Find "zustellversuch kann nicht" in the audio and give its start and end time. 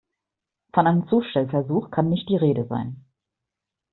1.09-2.27